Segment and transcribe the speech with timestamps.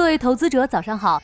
[0.00, 1.20] 各位投资者，早上好。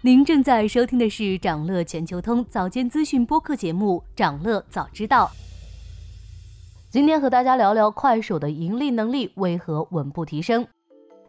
[0.00, 5.30] 您正在收听的是长乐全球通早间资讯播客节目《长乐早知道》。
[6.90, 10.66] 今天和大家聊聊快手的盈利能力为何稳步提升。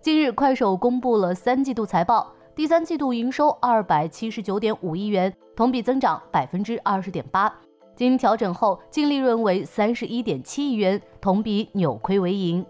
[0.01, 7.53] 近日，快手公布了三季度财报，第三季度营收二百七十九点五亿元，同比增长百分之二十点八。
[7.95, 12.65] 经调整后，净利润为三十一点七亿元，同比扭亏为盈。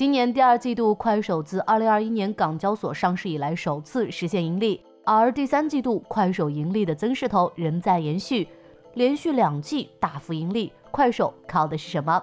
[0.00, 8.48] 今年第二季度，快手自二零二一年港交所上市以来首次实现盈利，而第三季度快手盈利的增势头仍在延续，
[8.94, 10.72] 连续两季大幅盈利。
[10.90, 12.22] 快手靠的是什么？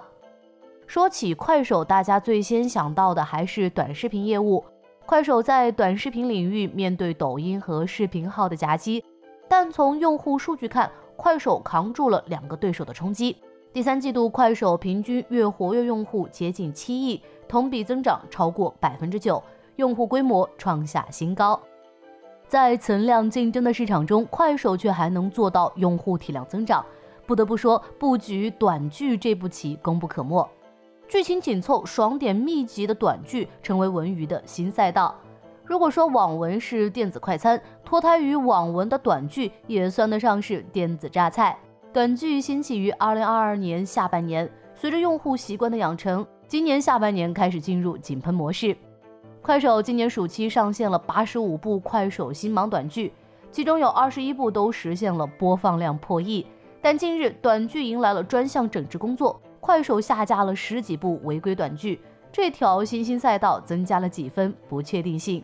[0.88, 4.64] 说起快手，大家最先想到的还是短视频业务。
[5.06, 9.04] 快手在短视频领域面对抖音和视频号的夹击，
[9.48, 13.36] 但从用户数据看，快手扛住了两个对手的冲击。
[13.72, 17.22] 第三季度，快手平均月活跃用户接近七亿。
[17.48, 19.42] 同比增长超过百分之九，
[19.76, 21.58] 用户规模创下新高。
[22.46, 26.84] 在存量竞争的市场中，快手却还能做到用户体量增长，
[27.26, 30.48] 不得不说，布局短剧这步棋功不可没。
[31.06, 35.14] 剧情紧凑、爽点密集的短剧成为文娱的新赛道。
[35.64, 41.58] 如果说网文是电子快餐，脱胎于网文的短剧也算得上是电子榨菜。
[41.92, 46.24] 短剧兴起于二零二二年下半年，随着用户习惯的养成。
[46.46, 48.76] 今年下半年开始进入井喷模式，
[49.42, 53.12] 快手今年暑期上线了八十五部快手新芒短剧，
[53.50, 56.46] 其中有二十一部都实现了播放量破亿。
[56.80, 65.42] 但近日短剧迎来了专项整治工作，快手下架了十几部违规短剧，这条新兴赛道增加了几分不确定性。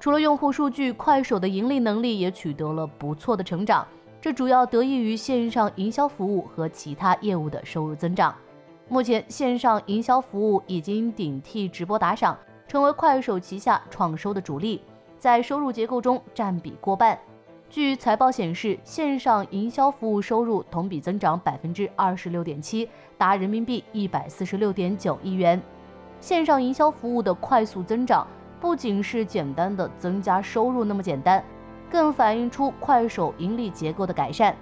[0.00, 3.86] 除了用户数据，快手的盈利能力也取得了不错的成长，
[4.20, 8.34] 这主要得益于线上营销服务和其他业务的收入增长。
[8.88, 12.36] 目前，线上营销服务已经顶替直播打赏，
[12.68, 14.82] 成为快手旗下创收的主力，
[15.18, 17.18] 在收入结构中占比过半。
[17.70, 22.86] 据财报显示，线上营销服务收入同比增长百分之二十六点七，
[23.16, 25.58] 达人民币一百四十六点九亿元。
[26.20, 28.26] 线上营销服务的快速增长，
[28.60, 31.42] 不仅是简单的增加收入那么简单，
[31.90, 34.54] 更反映出快手盈利结构的改善。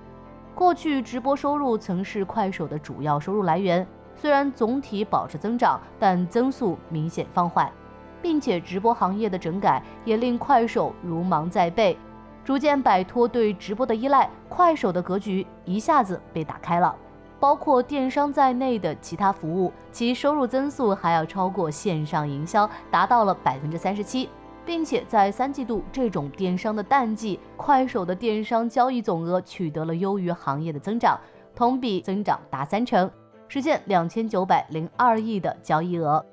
[0.55, 3.85] 过去，直播收入曾是快手的主要收入来源。
[4.21, 7.73] 虽然总体保持增长，但增速明显放缓，
[8.21, 11.97] 并且直播行业的整改也令快手如芒在背，
[12.45, 16.95] 逐渐摆脱对直播的依赖，快手的格局一下子被打开了。
[17.39, 24.29] 包括电商在内的其他服务，其收入增速还要超过线上营销，达到了百分之三十七，
[24.67, 31.19] 并且在三季度这种电商的淡季，快手的电商交易总额取得了优于行业的增长，
[31.57, 33.11] 同比增长达三成。
[33.51, 36.25] 实现两千九百零二亿的交易额。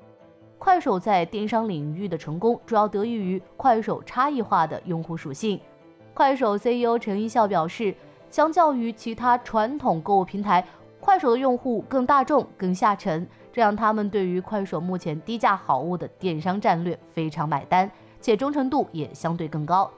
[0.59, 5.59] 快手在电商领域的成功，主要得益于快手差异化的用户属性。
[6.13, 7.95] 快手 CEO 陈一笑表示，
[8.29, 10.63] 相较于其他传统购物平台，
[11.00, 17.89] 快手的用户更大众、更下沉，这让他们对于快手目前低价好物的电商战略非常买单，
[18.22, 19.89] 且忠诚度也相对更高。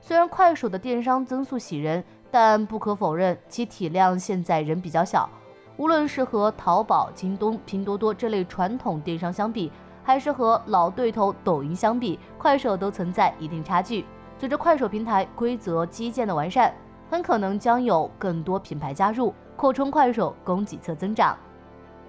[0.00, 5.30] 虽然快手的电商增速喜人，但不可否认，其体量现在仍比较小。
[5.76, 9.72] 无论是和淘宝、京东、拼多多这类传统电商相比，
[10.04, 14.04] 还是和老对头抖音相比，快手都存在一定差距。
[14.38, 16.74] 随着快手平台规则基建的完善，
[17.10, 21.36] 很可能将有更多品牌加入，扩充快手供给侧增长。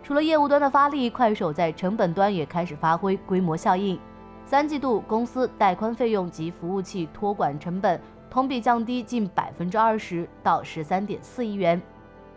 [0.01, 3.97] 除了业务端的发力，快手在成本端也开始发挥规模效应。
[4.45, 8.00] 三季度公司带宽费用及服务器托管成本
[8.30, 11.81] 同比降低近百分之二十，到十三点四亿元。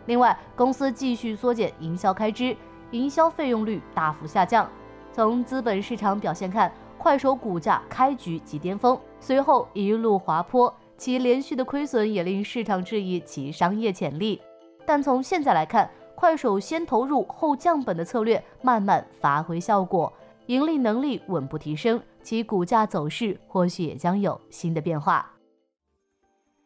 [0.07, 2.57] 另外，公司继续缩减营销开支，
[2.91, 4.67] 营销费用率大幅下降。
[5.11, 14.41] 从资本市场表现看，快手股价开局即巅峰，随后一路滑坡，其连续的亏损也令市场质疑其商业潜力。
[14.85, 20.11] 但从现在来看，快手先投入后降本的策略慢慢发挥效果，
[20.45, 25.33] 盈利能力稳步提升，其股价走势或许也将有新的变化。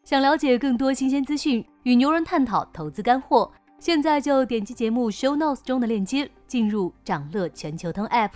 [0.04, 8.32] 想了解更多新鲜资讯，与牛人探讨投资干货，现在就点击节目 show notes 中的链接，进入掌乐全球通 app。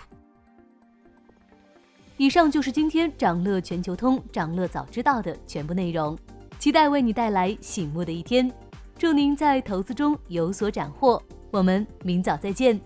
[2.18, 6.18] 以上就是今天掌乐全球通掌乐早知道的全部内容，
[6.58, 8.52] 期待为你带来醒目的一天，
[8.98, 11.22] 祝您在投资中有所斩获，
[11.52, 12.80] 我们明早再见。